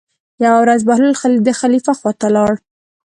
[0.45, 2.51] یوه ورځ بهلول د خلیفه خواته لاړ.